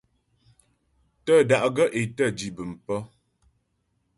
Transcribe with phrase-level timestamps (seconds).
[1.25, 2.99] Tə́́ da'gaə́ é tə́ dǐ bəm pə̀.